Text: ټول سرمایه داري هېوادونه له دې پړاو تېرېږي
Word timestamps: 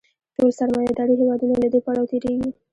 ټول 0.35 0.49
سرمایه 0.59 0.91
داري 0.97 1.15
هېوادونه 1.21 1.55
له 1.63 1.67
دې 1.73 1.79
پړاو 1.85 2.09
تېرېږي 2.11 2.49